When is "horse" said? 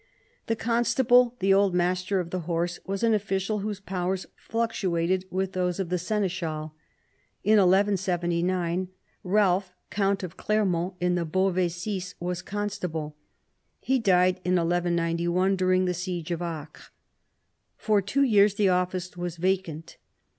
2.49-2.79